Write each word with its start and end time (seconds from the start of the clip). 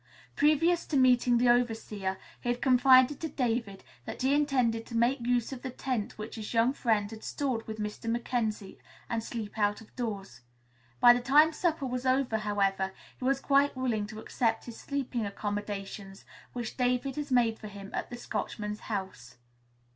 Previous 0.35 0.87
to 0.87 0.97
meeting 0.97 1.37
the 1.37 1.47
overseer, 1.49 2.17
he 2.41 2.49
had 2.49 2.59
confided 2.59 3.19
to 3.21 3.29
David 3.29 3.83
that 4.05 4.23
he 4.23 4.33
intended 4.33 4.83
to 4.87 4.97
make 4.97 5.21
use 5.27 5.51
of 5.53 5.61
the 5.61 5.69
tent 5.69 6.17
which 6.17 6.37
his 6.37 6.55
young 6.55 6.73
friend 6.73 7.11
had 7.11 7.23
stored 7.23 7.67
with 7.67 7.77
Mr. 7.77 8.09
Mackenzie, 8.09 8.79
and 9.07 9.23
sleep 9.23 9.59
out 9.59 9.79
of 9.79 9.95
doors. 9.95 10.41
By 10.99 11.13
the 11.13 11.21
time 11.21 11.53
supper 11.53 11.85
was 11.85 12.07
over, 12.07 12.37
however, 12.39 12.93
he 13.19 13.23
was 13.25 13.39
quite 13.39 13.75
willing 13.77 14.07
to 14.07 14.19
accept 14.19 14.65
the 14.65 14.71
sleeping 14.71 15.23
accommodations 15.27 16.25
which 16.53 16.77
David 16.77 17.15
had 17.15 17.29
made 17.29 17.59
for 17.59 17.67
him 17.67 17.91
at 17.93 18.09
the 18.09 18.17
Scotchman's 18.17 18.79
house. 18.79 19.35